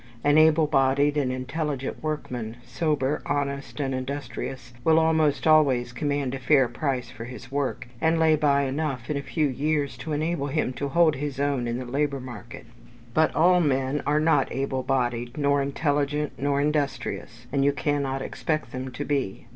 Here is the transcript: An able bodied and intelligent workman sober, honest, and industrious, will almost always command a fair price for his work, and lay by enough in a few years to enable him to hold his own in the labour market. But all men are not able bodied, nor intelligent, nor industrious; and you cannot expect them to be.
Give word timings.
An 0.23 0.35
able 0.39 0.65
bodied 0.65 1.15
and 1.15 1.31
intelligent 1.31 2.01
workman 2.01 2.57
sober, 2.65 3.21
honest, 3.27 3.79
and 3.79 3.93
industrious, 3.93 4.73
will 4.83 4.97
almost 4.97 5.45
always 5.45 5.93
command 5.93 6.33
a 6.33 6.39
fair 6.39 6.67
price 6.67 7.11
for 7.11 7.25
his 7.25 7.51
work, 7.51 7.87
and 8.01 8.17
lay 8.19 8.35
by 8.35 8.63
enough 8.63 9.11
in 9.11 9.15
a 9.17 9.21
few 9.21 9.45
years 9.47 9.95
to 9.97 10.11
enable 10.11 10.47
him 10.47 10.73
to 10.73 10.87
hold 10.89 11.17
his 11.17 11.39
own 11.39 11.67
in 11.67 11.77
the 11.77 11.85
labour 11.85 12.19
market. 12.19 12.65
But 13.13 13.35
all 13.35 13.61
men 13.61 14.01
are 14.07 14.19
not 14.19 14.51
able 14.51 14.81
bodied, 14.81 15.37
nor 15.37 15.61
intelligent, 15.61 16.31
nor 16.35 16.59
industrious; 16.59 17.45
and 17.51 17.63
you 17.63 17.71
cannot 17.71 18.23
expect 18.23 18.71
them 18.71 18.89
to 18.93 19.05
be. 19.05 19.45